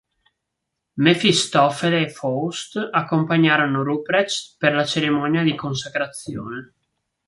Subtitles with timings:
[1.03, 6.73] Mefistofele e Faust accompagnano Ruprecht per la cerimonia di consacrazione.